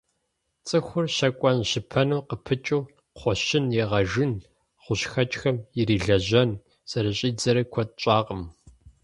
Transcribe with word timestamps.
ЦӀыхур 0.67 1.05
щэкӀуэн-щыпэным 1.15 2.21
къыпыкӀыу, 2.29 2.83
кхъуэщын 3.15 3.65
игъэжын, 3.81 4.31
гъущӀхэкӀхэм 4.83 5.57
ирилэжьэн 5.79 6.49
зэрыщӀидзэрэ 6.89 7.63
куэд 7.71 7.89
щӀакъым. 8.01 8.41